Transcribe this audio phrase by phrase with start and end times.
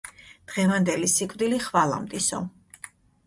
[0.51, 2.39] დღევანდელი სიკვდილი ხვალამდისო